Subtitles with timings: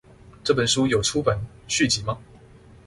[0.43, 2.17] 這本書有出版續集嗎？